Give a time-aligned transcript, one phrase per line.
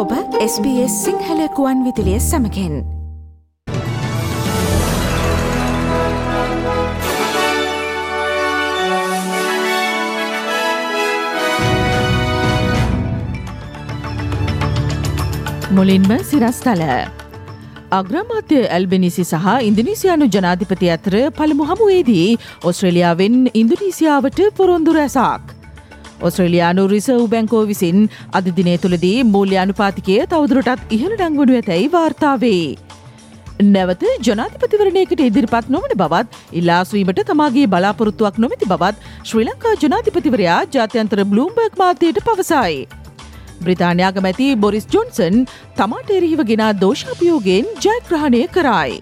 [0.00, 2.74] ඔබ SBS සිංහල කුවන් විදිලිය සමකෙන්
[15.70, 16.82] මුලින්ම සිරස්තල
[17.92, 22.28] අග්‍රමාත්‍ය ඇල්බෙනිසි සහ ඉන්දනිසියානු ජනාධිපති අතර පළමු හමුවේදී
[22.70, 25.59] ඔස්ට්‍රේලියාවෙන් ඉන්දුනීසියාවට පොරොන්දු රැසාක්.
[26.26, 27.98] ඔස්ට්‍රේලයානු රිසව් බැංකෝ විසින්
[28.38, 32.64] අධදිනය තුළදී මූල්‍ය අනුපාතිකය තවදුරටත් ඉහළ ඩංගුණු ඇතැයි වාර්තාවේ.
[33.74, 41.78] නැවත ජනාතිපතිවරණයකට ඉදිරිපත් නොවන බවත් ඉල්ලාස්වීමට තමාගේ බලාපොරොත්තුවක් නොමැති බවත් ශ්‍රී ලංකා ජනාතිපතිවරයා ජාත්‍යන්තර බ්ලූම්බර්ග්
[41.82, 42.80] මාතයට පවසයි.
[43.62, 45.46] බ්‍රතාානයාගමැති බොරිස් ජොන්සන්
[45.78, 49.00] තමාට එරහිව ගෙනා දෝෂාපියෝගෙන් ජයග්‍රහණය කරයි.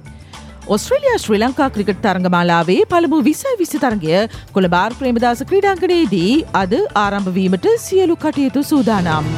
[0.68, 4.18] ඔස්ට්‍රේලියයා ශ්‍රී ලංකා ක්‍රිකට් තරඟමාලාවේ පළමු විසයි විසි තරගය
[4.56, 9.30] කොළබාර් ප්‍රේමදාස ක්‍රීඩාංගනයේදී අද ආරම්භවීමට සියලු කටයුතු සූදානම්.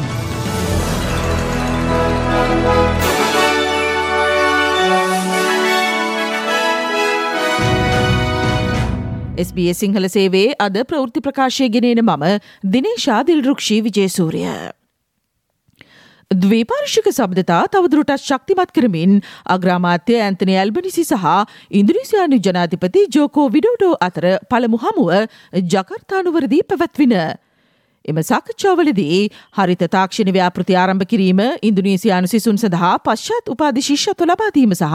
[9.45, 12.29] SBS සිංහල සේවේ අද ප්‍රවෘත්ති ප්‍රකාශය ගෙනන මම
[12.75, 14.80] දිනේශා දිල්රුක්ෂී විජේසූරිය.
[16.33, 19.15] ද්වීපාර්ශික සබඳතා තවදුරටත් ශක්තිමත් කරමින්
[19.47, 21.25] අග්‍රාමාත්‍ය ඇන්තනි ඇල්බනිසි සහ
[21.73, 25.11] ඉන්ද්‍රනිසියානු ජනාධිපති ජෝකෝ විඩෝඩෝ අතර පළමු හමුව
[25.73, 27.15] ජකර්තානුවරදී පැවැත්වින.
[28.05, 29.19] එම සාකච්ඡාවලදී
[29.59, 34.95] හරිත තාක්ෂණ ව්‍යාපෘති ආරම්භ කිරීම ඉන්දුනීසියානු සිසුන් සඳහා පශ්චාත් උපාධි ශිෂ්‍යත්ව ලබාදීම සහ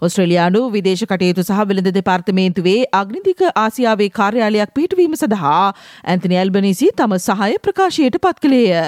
[0.00, 5.64] ඔස්ට්‍රේලයානු විදේශ කටයුතු සහ වෙළඳ දෙපාර්තමේන්තුවේ අග්නිදික ආසියාවේ කාර්යාලයක් පිටවීම සඳහා
[6.04, 8.84] ඇන්තනි ඇල්බනිසි තම සහය ප්‍රකාශයට පත් කළේය.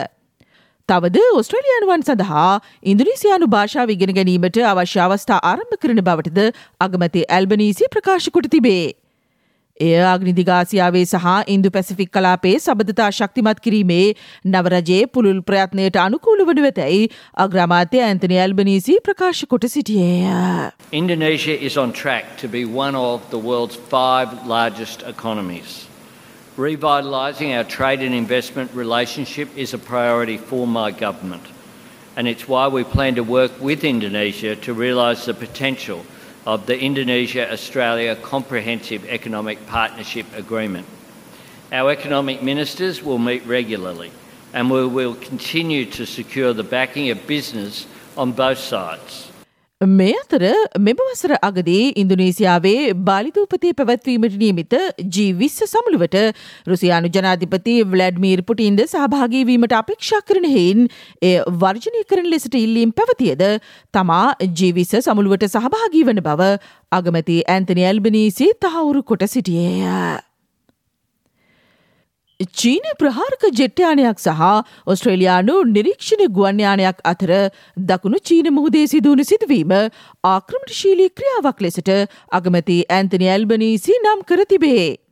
[0.88, 2.50] තවද ඔස්ට්‍රලියයානුවන් සඳහා
[2.90, 6.44] ඉන්දුනිසියානු භාෂාව ඉගෙන ගැනීමට අවශ්‍ය අවස්ථා ආරම්භ කරන බවටද
[6.86, 8.84] අගමති ඇල්බනීසි ප්‍රකාශකොට තිබේ.
[9.80, 14.06] එය අගනිදිගාසියාවේ සහ ඉන්දු පැසිෆික් කලාපේ සබඳතා ශක්තිමත් කිරීමේ
[14.52, 17.02] නවරජයේ පුළුල් ප්‍රයත්නයට අනුකූල වනු වෙතැයි
[17.46, 20.70] අග්‍රමාත්‍ය ඇන්තනි ඇල්බනීසි ප්‍රකාශ කොට සිටියේය.
[21.02, 25.76] Indonesia is on track to be one of the world's five largest economies.
[26.56, 31.42] Revitalising our trade and investment relationship is a priority for my government,
[32.16, 36.06] and it's why we plan to work with Indonesia to realise the potential
[36.46, 40.86] of the Indonesia Australia Comprehensive Economic Partnership Agreement.
[41.72, 44.10] Our economic ministers will meet regularly,
[44.54, 47.86] and we will continue to secure the backing of business
[48.16, 49.30] on both sides.
[49.80, 50.40] මේ අතර
[50.78, 54.74] මෙම වසර අගදී ඉන්දුනීසියාවේ බාලිතූපතේ පැවැත්වීමට නියමිත
[55.08, 56.16] ජීවිස්ස සමුළුවට
[56.66, 60.88] රුසියානු ජනාධිපති වලඩ්මීර් පුටින්ද සහභාගීවීමට අපේක්ෂා කරන හෙයින්
[61.22, 63.44] එය වර්ජනය කරන ලෙසට ඉල්ලීම් පැවතියද
[63.92, 66.48] තමා ජීවිස්ස සමුළුවට සහභාගී වන බව
[66.92, 70.25] අගමති ඇන්තනි ඇල්බනීසි තහවුරු කොට සිටියේය.
[72.52, 74.42] චීන ප්‍රහාරක ජෙට්්‍යයානයක් සහ
[74.86, 77.32] ඔස්ට්‍රේලයානු නිරීක්ෂණ ගුවන්්‍යානයක් අතර
[77.86, 79.74] දකුණු චීන මුහදේ සිදුවන සිදුවීම
[80.24, 81.90] ආක්‍රමටශීලී ක්‍රියාවක් ලෙසට
[82.32, 85.05] අගමති ඇන්තනි ඇල්බනීසි නම් කර තිබේ.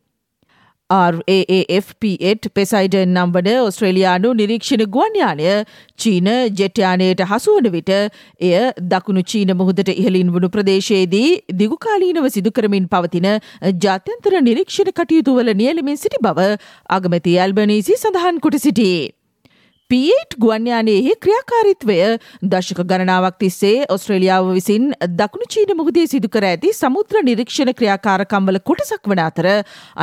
[0.91, 5.47] RAAFP8 පෙසයිඩන් නම් වන ඔස්ට්‍රේලයානු නිරීක්ෂණ ගුවන්යානය
[5.99, 7.93] චීන ජෙට්‍යානයට හසුවන විට
[8.43, 8.53] එය
[8.91, 13.29] දකුණු චීන මුහදට ඉහලින් වුණු ප්‍රදේශයේදී දිගුකාලීනව සිදුකරමින් පවතින
[13.81, 16.49] ජාත්‍යන්තර නිරීක්ෂණ කටයුතුවල නියලමින් සිටි බව
[16.91, 19.13] අගමති ඇල්බනීසි සඳහන් කොට සිටියේ.
[19.95, 21.97] P8 ගුවන්යානයෙහි ක්‍රියාකාරිත්වය
[22.53, 24.89] දශක ගණනාවක් තිස්සේ ඔස්ට්‍රේලියාව විසින්
[25.21, 29.49] දකුණු චීන මුහදේ සිදුකර ඇති සමුද්‍ර නිරීක්ෂණ ක්‍රියාකාරකම්වල කොටසක් වන අතර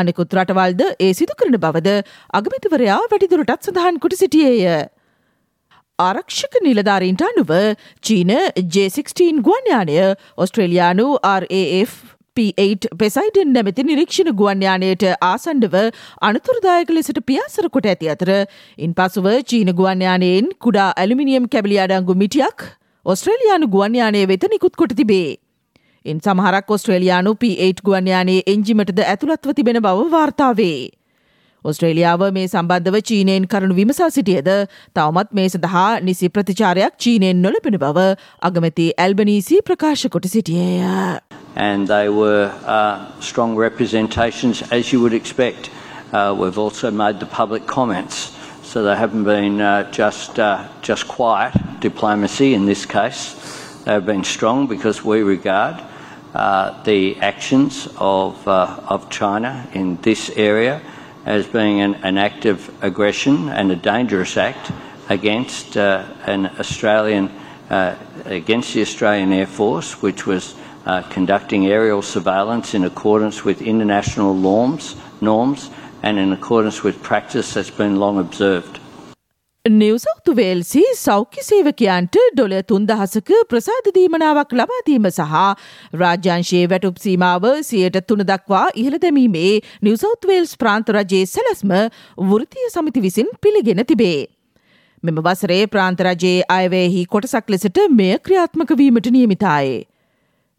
[0.02, 1.98] අනෙකුත් රටවල්ද ඒ සිදු කරන බවද
[2.40, 4.88] අගමතිවරයා වැඩිදුරටත් සඳහන් කොට සිටියේය.
[6.00, 7.54] ආරක්ෂක නිලධාරීන්ට අනුව
[8.02, 8.32] චීන
[8.78, 10.00] J16 ගුවන්යානය
[10.38, 12.00] ඔස්ට්‍රේලයානු RAF
[12.38, 15.74] P8 පෙසයිඩන් නැමැති නිරීක්ෂණ ගුවන්යානයට ආසන්ඩව
[16.28, 18.32] අනතුරදායක ලෙසට පියාසර කොට ඇති අතර
[18.86, 22.66] ඉන් පසුව චීන ගුවන්යානයෙන් කුඩා ඇලිමිනියම් කැබලි අඩංගු මිටියක්
[23.06, 25.30] ඔස්ට්‍රේලයානු ගුවන්යානය වෙත නිකුත් කොට තිබේ.
[26.06, 30.80] ඉන් සමහරක් ඔස්ට්‍රේලයානු P8 ගුවන්යානයේ එංජිමටද ඇතුළත්ව තිබෙන බව වාර්තාවේ.
[31.66, 34.50] ඔස්ට්‍රේලියාව මේ සම්බන්ධව චීනයෙන් කරුණු විමසා සිටියද
[34.96, 38.08] තවමත් මේ සඳහා නිසි ප්‍රතිචාරයක් චීනයෙන් නොලබෙන බව
[38.50, 41.22] අගමැති ඇල්බනීසි ප්‍රකාශ කොට සිටියේය.
[41.56, 45.70] and they were uh, strong representations, as you would expect.
[46.14, 51.08] Uh, we've also made the public comments, so they haven't been uh, just uh, just
[51.08, 53.36] quiet diplomacy in this case.
[53.86, 55.82] They've been strong because we regard
[56.34, 60.82] uh, the actions of uh, of China in this area
[61.26, 64.72] as being an, an act of aggression and a dangerous act
[65.10, 67.30] against an Australian
[68.26, 74.34] against the Australian Air Force, which was uh, conducting aerial surveillance in accordance with international
[74.34, 75.70] norms, norms
[76.04, 78.81] and in accordance with practice that's been long observed.
[79.66, 85.36] නිවසෞතු වේල්සි සෞඛ්‍ය සේවකයන්ට ඩොල තුන්දහසක ප්‍රසාධදීමනාවක් ලබාදීම සහ
[85.94, 91.76] රාජ්‍යංශයේ වැටුප් සීමාව සියයට තුන දක්වා ඉහළ දැමීමේ නිවසෞත්වේල්ස් ප්‍රාන්ත රජයේ සැලස්ම
[92.26, 94.26] වෘතිය සමිති විසින් පිළිගෙන තිබේ.
[95.04, 99.91] මෙම වසරේ ප්‍රාන්තරජයේ අයවයෙහි කොටසක් ලෙසට මෙය ක්‍රියාත්මක වීමට නියමිතායේ.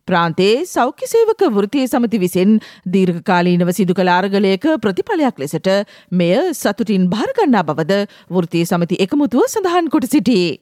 [0.08, 2.58] ප්‍රාන්තයේ සෞඛ්‍ය සේවක වෘතිය සමති විසින්
[2.94, 5.70] දීර්ඝකාලීනව සිදු කළ අරගලයක ප්‍රතිඵලයක් ලෙසට
[6.12, 10.58] මෙය සතුටින් භාරගන්නා බවද වෘතිය සමති එකමුතුව සඳහන් කොට සිටියේ.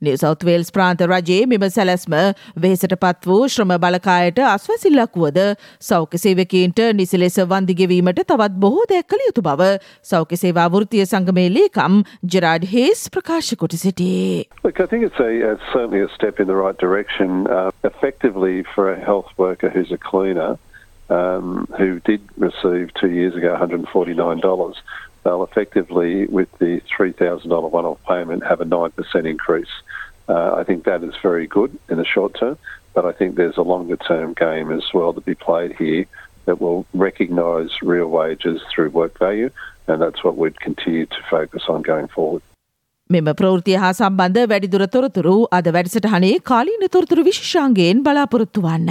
[0.00, 2.16] නිවසෞත්වේල්ස් ප්‍රාන්ත රජයේ මෙම සැලැස්ම
[2.64, 5.40] වෙහෙසට පත් වූ ශ්‍රම බලකායට අස්වැසිල්ලක් වුවද
[5.88, 9.70] සෞඛ්‍ය සේවකීන්ට නිසි ලෙස වන්දිගෙවීමට තවත් බොහෝ දෙයක් කළ යුතු බව
[10.12, 12.00] සෞඛ්‍ය සේවා වෘතිය සංගමේ ලේකම්
[12.36, 14.46] ජෙරාඩ් හේස් ප්‍රකාශ කොට සිටී.
[14.64, 17.46] Look, I think it's a, uh, certainly a step in the right direction.
[17.46, 20.56] Uh, effectively, for a health worker who's a cleaner,
[21.10, 24.74] um, who did receive two years ago $149,
[25.24, 29.68] they'll effectively, with the $3,000 one off payment, have a 9% increase.
[30.28, 32.56] Uh, I think that is very good in the short term,
[32.94, 36.06] but I think there's a longer term game as well to be played here
[36.46, 39.50] that will recognise real wages through work value,
[39.88, 42.42] and that's what we'd continue to focus on going forward.
[43.10, 48.90] මෙම ප්‍රෘතිය හා සම්බන්ධ වැඩිදුර තොරතුරු අද වැඩසටහනේ කාලීන තොරතුරු විශෂාන්ගේෙන් බලාපොරොත්තු වන්න.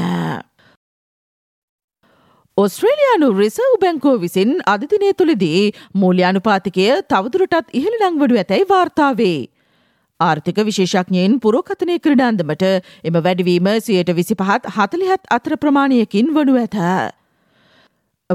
[2.62, 5.60] ඔස්ට්‍රේලයානු රිසව් බැංකෝ විසින් අධදිනය තුළදී
[6.02, 9.38] මූල්‍යානුපාතිකය තවදුරටත් ඉහළ නංවඩු ඇතැයි වාර්තාවේ.
[10.20, 12.66] ආර්ථික විශේෂඥයෙන් පුරෝකතනය කරන අන්දමට
[13.04, 16.76] එම වැඩවීම සියයට විසි පහත් හතලිහත් අතර ප්‍රමාණයකින් වනු ඇත.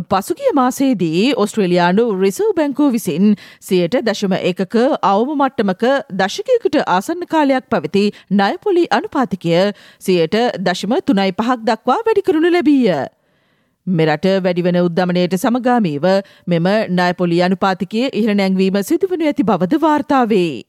[0.05, 3.27] පසුගිය මාසේදී ඔස්ට්‍රේලයානු රිසව් බැංකෝ විසින්
[3.63, 5.85] සියයට දශම එකක අවම මට්ටමක
[6.21, 9.61] දශකයකට ආසන්න කාලයක් පැවති නයපොලි අනුපාතිකය
[10.01, 13.05] සියයට දශම තුනයි පහක් දක්වා වැඩිකරුණු ලැබීය.
[13.87, 16.07] මෙරට වැඩිවන උද්ධමනයට සමගාමීව
[16.47, 20.63] මෙම නයපොලි අනුපාතිකය ඉහළ නැංවීම සිදුවනු ඇති බවද වාර්තාවේ.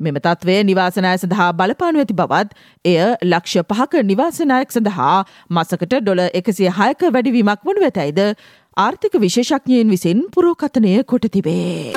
[0.00, 2.52] මෙම තත්වය නිවාසනය සඳහා බලපානු ඇති බවත්
[2.84, 5.16] එය ලක්ෂ පහක නිවාසනායක් සඳහා
[5.50, 8.20] මසකට ඩොල එකසිය හයක වැඩිවීමක් වනු ඇතැයිද
[8.76, 11.92] ආර්ථික විශේෂඥයෙන් විසින් පුරෝකතනය කොට තිබේ.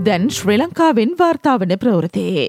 [0.00, 2.48] දැන් ශ්‍රී ලංකාවෙන් වාර්තාවන ප්‍රවෘතයේ.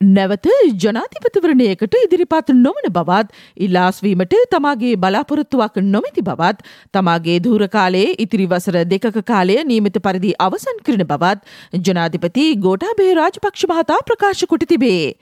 [0.00, 0.46] නැවත
[0.76, 9.56] ජනාධිපතිවරණයකට ඉදිරිපත් නොවන බවත් ඉල්ලාස්වීමට තමාගේ බලාපොරොත්තුවක් නොමැති බවත් තමාගේ දූරකාලයේ ඉතිරි වසර දෙකක කාලය
[9.64, 15.16] නීමිත පරිදි අවසන් කරන බවත් ජනාධිපති ගෝටාබේ රාජපක්ෂ මහතා ප්‍රකාශ කොට තිබේ.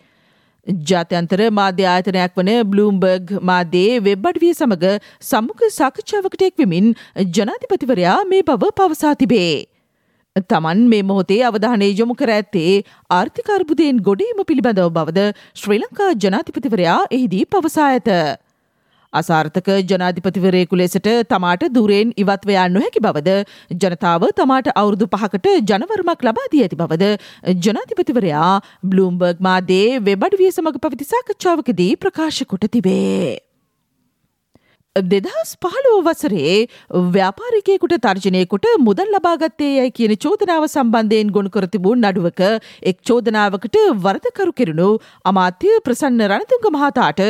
[0.85, 6.91] ජාත්‍යන්තර මාධ්‍ය ආයතනයක් වන බ්ලූම්බර්ග් මාධ්‍යයේ වෙබ් අඩවිය සමඟ සම්මුඛ සාකච්ඡාවකට එක්වෙමින්
[7.31, 9.74] ජනාධිපතිවරයා මේ බව පවසා තිබේ.
[10.36, 12.70] තමන් මේ මොහොතේ අවධානය යොමු කර ඇත්තේ
[13.10, 18.10] ආර්ථිකාර්බුදයෙන් ගොඩීම පිළිබඳව බවද ශ්‍රී ලංකා ජනාධිපතිවරයා එහිදී පවසා ඇත.
[19.12, 23.38] අසාර්ථක ජනාධිපතිවරයෙකු ලෙසට තමාට දුරෙන් ඉවත්වයා නොහැකි බවද
[23.78, 27.14] ජනතාව තමාට අවුරුදු පහකට ජනවරමක් ලබාදී ඇති බවද
[27.62, 28.52] ජනාධිපතිවරයා
[28.84, 33.53] බ්ලූම්බර්ග් මාදේ වෙබඩවිය සමඟ පවිති සාකච්ඡාවකදී ප්‍රකාශ කොට තිබේ.
[34.96, 36.69] දෙදහස් පහළෝ වසරේ
[37.14, 42.43] ව්‍යාපාරිකයකුට තර්ජනයකුට මුදල් ලබාගත්තේ යැයි කියන චෝදනාව සම්බන්ධයෙන් ගොුණු කර තිබූ නඩුවක
[42.85, 44.88] එක් චෝදනාවකට වරදකරු කෙරුණු
[45.25, 47.23] අමාත්‍ය ප්‍රසන්න රණතුංග මහතාට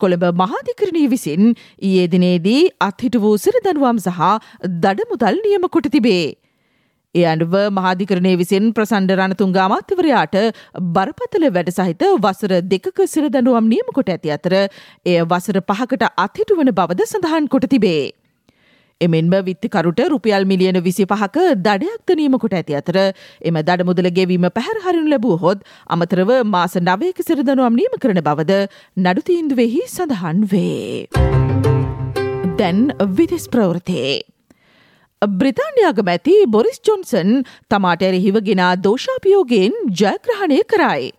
[0.00, 4.22] කොළඹ මහාධිකරණී විසින් ඊයේ දිනේදී අත්හිට වූ සිරදනුවම් සහ
[4.82, 6.41] දඩ මුදල් නියම කොට තිබේ.
[7.14, 10.36] ඒ අනුව මහාධිකරණය විසින් ප්‍රසන්ඩ රණතුංග අමාත්‍යවරයාට
[10.94, 16.72] බරපතල වැඩ සහිත වසර දෙකක සිරදනුවම් නියම කොට ඇති අතර එය වසර පහකට අත්හිටු වන
[16.80, 18.02] බවද සඳහන් කොට තිබේ.
[19.00, 24.48] එමෙන්ම විත්තිකරුට රුපියල් මිලියන විසි පහක දඩයක්ද නීම කොට ඇති අතර එම දඩ මුදල ගෙවීම
[24.58, 28.60] පැහැරහරිනු ලැබූ හොත් අමතරව මාස නවයක සිරදනුවම් නීම කරන බවද
[28.98, 31.08] නඩුතීන්දුවෙහි සඳහන් වේ.
[32.56, 32.86] දැන්
[33.18, 34.20] විදෙස් ප්‍රවෘතයේ.
[35.22, 41.12] බ්‍රතාන්‍යයාගමැති බොරිස් ජොන්සන් තමාට එරෙහිව ගෙනා දෝෂාපියෝගෙන් ජයග්‍රහණය කරයි.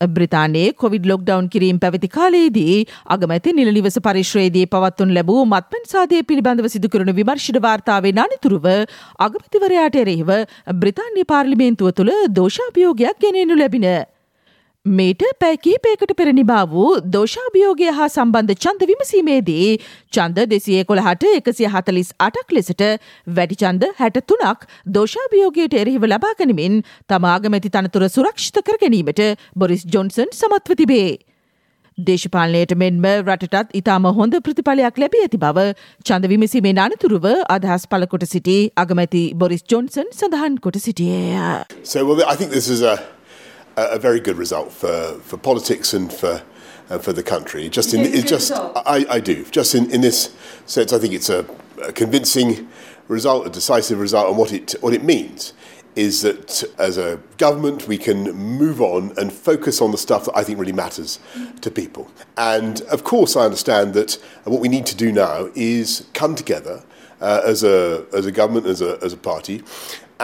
[0.00, 6.68] බ්‍රතානයේ කොවිඩ් ලොක්ඩවන් කිරීම් පැවති කාලයේදී අගමැති නිල නිවස පරිශ්‍රයේදී පවත්වන ලැබූ මත්පැන් සාදය පිළිබඳව
[6.68, 8.66] සිදුකරන විමර්ශණ වාර්තාවෙන් අනතුරුව
[9.26, 10.32] අගමැතිවරයාට එරෙහිව
[10.82, 13.88] බ්‍රතාන්‍ය පාර්ලිමේන්තුව තුළ දෝෂාභියෝගයක් ගෙනෙනු ලැබින.
[14.84, 19.68] මේට පැකීපයකට පෙරනිබා වූ දෝෂාභියෝගය හා සම්බන්ධ චන්ද විමසීමේදී
[20.12, 22.82] චන්ද දෙසිය කොළහට එකසිය හතලිස් අටක් ලෙසට
[23.38, 29.22] වැඩි චන්ද හැට තුනක් දෝෂාභියෝගයට එරහිව ලබාගනිමින් තමාගමැති තනතුර සුරක්ෂිත කර ගැනීමට
[29.56, 31.16] බොරිස් ජොන්සන් සමත්ව තිබේ.
[31.98, 35.66] දේශපාලනයට මෙන්ම රටටත් ඉතාම හොඳ ප්‍රතිඵලයක් ලැබී ඇති බව
[36.04, 41.40] චන්ද විමසීමේ අනතුරුව අදහස් පලකොට සිටි අගමැති බොරිස් ජොන්සන් සඳහන් කොට සිටියය.
[41.82, 42.98] So well, I think this is a
[43.76, 46.42] a, very good result for, for politics and for
[46.90, 47.68] uh, for the country.
[47.68, 50.34] Just in it just I, I do just in, in this
[50.66, 51.46] sense, I think it's a,
[51.82, 52.68] a convincing
[53.08, 55.52] result, a decisive result, and what it what it means
[55.96, 60.36] is that as a government we can move on and focus on the stuff that
[60.36, 61.20] I think really matters
[61.60, 62.10] to people.
[62.36, 66.82] And of course, I understand that what we need to do now is come together
[67.20, 69.62] uh, as, a, as a government, as a, as a party,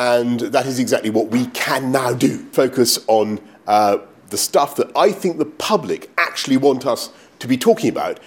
[0.00, 2.32] and that is exactly what we can now do.
[2.58, 3.96] Focus on uh,
[4.34, 8.22] the stuff that I think the public actually want us to be talking about.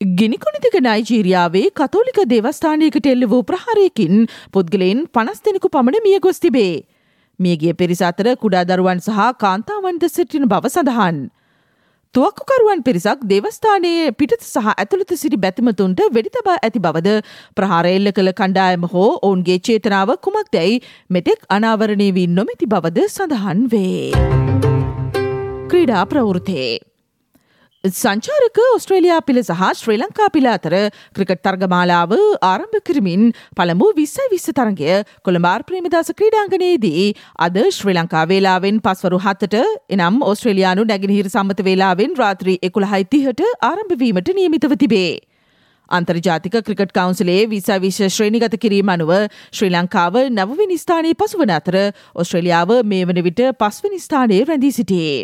[0.00, 4.22] ගිනිකොනිතික නයිජීරියාවේ කතෝලික දේවස්ථානයකට එල්ල වූ ප්‍රහාරයකින්
[4.56, 6.70] පුද්ගලයෙන් පනස් දෙනෙකු පමණ මිය ගොස් තිබේ.
[7.40, 11.20] මියගිය පිරිස අතර කුඩා දරුවන් සහ කාන්තාවන්ද සිටින බව සඳහන්.
[12.14, 17.12] තුවක්කුකරුවන් පිරිසක් දේවස්ථානයේ පිටත සහ ඇතුළත සිටි බැතිමතුන්ට වෙඩිතබා ඇති බවද
[17.54, 24.10] ප්‍රහාරෙල්ල කළ කණ්ඩායම හෝ ඔවුන්ගේ චේතනාව කුමක් දැයි මෙතෙක් අනාවරණය වී නොමැති බවද සඳහන් වේ.
[25.70, 26.70] ක්‍රීඩා ප්‍රවෘතේ.
[27.84, 30.74] සංචාරක ඔස්ට්‍රේලයා පිළ සහ ශ්‍රී ලංකා පිළ අතර
[31.16, 32.10] ක්‍රිකට් තර්ගමාලාව
[32.42, 33.22] ආරම්භ කරමින්
[33.56, 37.06] පළමු විස්සයි විස්ස තරගය කොළඹාර් ප්‍රේමදාස ක්‍රීඩාංගනයේදී
[37.38, 39.56] අද ශ්‍රී ලංකා වේලාවෙන් පස්වරු හත්තට
[39.96, 45.16] එනම් ඔස්ට්‍රේලයානු නැගෙනහිර සම්මත වේලාවෙන් රාත්‍රී එකුළහයිතිහට ආරම්භවීමට නියමිතව තිබේ.
[45.88, 49.16] අන්තර්ජාතික ක්‍රිකට් කවන්සිලේ විසා විශ ශ්‍රේණිගත කිරීම අනුව
[49.56, 51.82] ශ්‍රී ලංකාව නවවිනි ස්ථානයේ පසුවන අතර
[52.14, 55.20] ඔස්ට්‍රේලියාව මේ වන විට පස්වනි ස්ථානයේ රැඳී සිටියේ.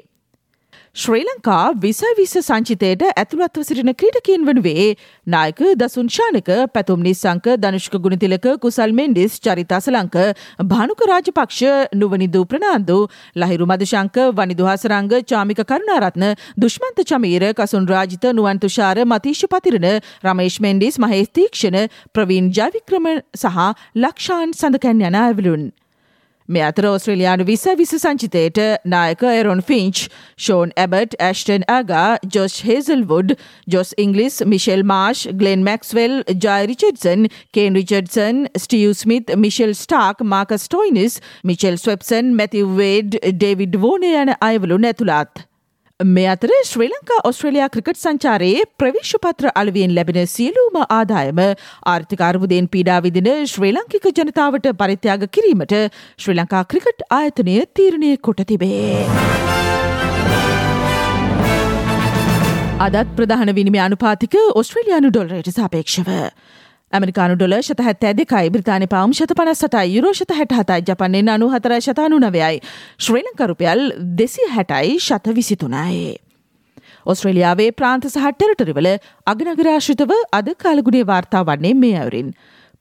[0.96, 4.86] ශ්‍රී ලංකා විස විස සංචිතයට ඇතුළත්ව සිටින ක්‍රීඩකින් වනුවේ
[5.26, 10.16] නායක දසුන් ශානක පැතුම් නිසංක ධනුෂ්ක ගුණතිලක කුසල් මෙන්ඩිස් චරිතාසලංක
[10.64, 11.60] භානුක රාජපක්ෂ
[11.96, 12.98] නුවනිදු ප්‍රනාන්දු
[13.36, 19.90] ලහිරු මදශංක වනිදුහසරංග චාමික කරුණාරත්න දුෂ්මන්ත චමීර කසුන් රාජිත නුවන් තුෂාර මතීශ පතිරණ
[20.24, 21.82] රමේශ් මෙන්ඩිස් මහේස්තීක්ෂණ
[22.14, 25.74] ප්‍රවීන් ජවික්‍රම සහ ලක්ෂාන් සඳකැන් යන ඇවලුන්.
[26.48, 33.34] මේ අතර ඔස්ට්‍රේලයානු විස විස සංචිතයට නායක Aaron Finch Sean Abbott Ashton Agar Josh Hazlewood
[33.74, 40.56] Josh Inglis Mitchell Marsh Glenn Maxwell Jhye Richardson Kane Richardson Steve Smith Mitchell Starc Marcus
[40.58, 45.46] Stoinis Mitchell Swepson Matthew Wade David වෝනය යන අයවලු නැතුළත්.
[46.00, 51.38] මේ අතර ශ්‍රී ලංකා ඔස්ට්‍රලයා ක්‍රිකට් සංචාරයේ ප්‍රවිශ්පත්‍ර අලුවෙන් ලැබෙන සියලූම ආදායම
[51.92, 55.72] ආර්ථිකාර්බුදයෙන් පීඩා විදින ශ්‍රී ලංකික ජනතාවට පරිත්‍යාග කිරීමට
[56.18, 59.06] ශ්‍රී ලංකා ක්‍රිකට් ආයතනය තීරණය කොට තිබේ.
[62.78, 66.12] අදත් ප්‍රධාන විනිමය අනුපාතික ඔස්ට්‍රලයානු ඩොල්රයට සාපේක්ෂව.
[66.96, 71.74] ඇමරිකානු ඩොල ශත හැත්තෑ දෙකයි බ්‍රතාාන පවම් ශත පනස්සටයි යුරෝෂත හැට හතයි ජපන්නේ අනු හතර
[71.80, 72.60] ශතානු නවයයි
[73.06, 73.82] ශ්‍රී ලංකරුපයල්
[74.20, 76.16] දෙසි හැටයි ශත විසිතුනායේ.
[77.06, 78.90] ඔස්ට්‍රේලියාවේ ප්‍රාන්ත සහ ටෙරටරිවල
[79.32, 82.30] අගනගරාශ්‍රිතව අද කාලගුණේ වාර්තා වන්නේ මේ අවරින්.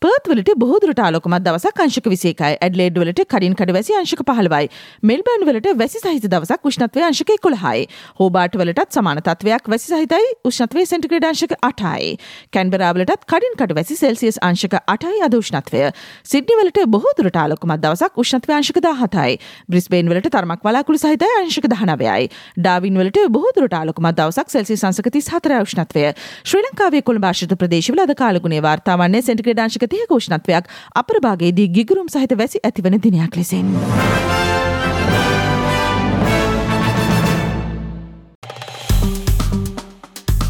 [0.05, 2.57] පර්ත්වලට බොහෝදුරට ආලොකමත් දවසක් අංශක විසේකයි.
[2.61, 4.67] ඇඩ්ලේඩ් වලට කඩින් කඩ වැසි අංශක පහළවයි.
[5.01, 7.87] මෙල්බර්න් වලට වැසි සහිත දවසක් උෂ්ණත්වය අංශක කොළහයි
[8.19, 12.11] හෝබාට වලටත් සමාන තත්වයක් වැසි සහිතයි උෂ්ණත්වය සෙන්ටිග්‍රේඩ් අංශක අටයි.
[12.53, 15.81] කැන්බරාවලටත් කඩින් කඩ වැසි සෙල්සියස් අංශක අටයි අද උෂ්ණත්වය.
[16.25, 22.29] සිඩ්නි වලට බොහෝදුරට ආලොකමත් දවසක් උෂ්ණත්වය අංශක දාහතයි බ්‍රිස්බේන් වලට තරමක් වලාකුළු සහිතයි අංශක දහනවයයි.
[22.59, 26.05] ඩාවින් වලට බොහෝදුරට ආලොකමත් දවසක් සෙල්සියස් අංශක 34 උෂ්ණත්වය.
[26.45, 32.07] ශ්‍රී ලංකාවේ කොළඹ ආශ්‍රිත ප්‍රදේශවල අද කාලගුණේ වාර්තා වන්නේ සෙන්ටිග්‍රේඩ් අංශක තිහක උෂ්ණත්වයක් අපරභාගයේදී ගිගුරුම්
[32.09, 33.67] සහිත වැසි ඇතිවන දිනයක් ලෙසෙන්.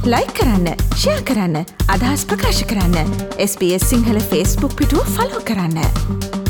[0.06, 6.45] ලයි කරන්න ෂයා කරන්න අදහස් ප්‍රකාශ කරන්න SBS සිංහල ෆස්බුක් පිටුව ෆලෝ කරන්න.